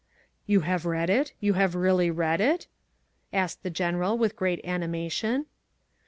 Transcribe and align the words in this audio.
"You 0.47 0.61
have 0.61 0.87
read 0.87 1.11
it? 1.11 1.33
You 1.39 1.53
have 1.53 1.75
really 1.75 2.09
read 2.09 2.41
it?" 2.41 2.65
asked 3.31 3.61
the 3.61 3.69
General 3.69 4.17
with 4.17 4.35
great 4.35 4.59
animation. 4.65 5.45